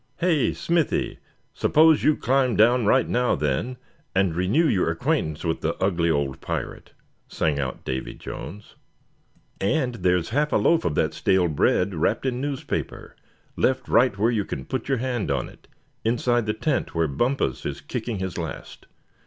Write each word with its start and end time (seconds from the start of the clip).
"Hey, 0.17 0.51
Smithy, 0.53 1.19
suppose 1.53 2.03
you 2.03 2.15
climb 2.17 2.55
down 2.55 2.87
right 2.87 3.07
now 3.07 3.35
then, 3.35 3.77
and 4.15 4.33
renew 4.35 4.67
your 4.67 4.89
acquaintance 4.89 5.45
with 5.45 5.61
the 5.61 5.75
ugly 5.75 6.09
old 6.09 6.41
pirate!" 6.41 6.93
sang 7.27 7.59
out 7.59 7.85
Davy 7.85 8.15
Jones. 8.15 8.73
"And 9.59 9.93
there's 9.97 10.29
half 10.29 10.51
a 10.51 10.55
loaf 10.57 10.85
of 10.85 10.95
that 10.95 11.13
stale 11.13 11.47
bread 11.49 11.93
wrapped 11.93 12.25
in 12.25 12.33
a 12.33 12.37
newspaper, 12.39 13.15
left 13.55 13.87
right 13.87 14.17
where 14.17 14.31
you 14.31 14.43
c'n 14.43 14.65
put 14.65 14.89
your 14.89 14.97
hand 14.97 15.29
on 15.29 15.47
it, 15.47 15.67
inside 16.03 16.47
the 16.47 16.53
tent 16.55 16.95
where 16.95 17.07
Bumpus 17.07 17.63
is 17.63 17.79
kicking 17.79 18.17
his 18.17 18.39
last. 18.39 18.87